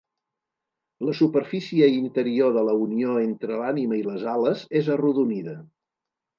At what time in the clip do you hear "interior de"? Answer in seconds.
1.97-2.65